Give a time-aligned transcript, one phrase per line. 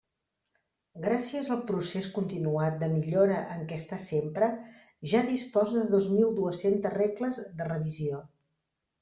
[1.01, 4.49] Gràcies al procés continuat de millora en què està sempre,
[5.13, 8.25] ja disposa de dos mil dues-centes regles de revisió.